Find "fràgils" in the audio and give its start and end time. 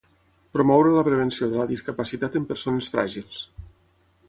2.97-3.45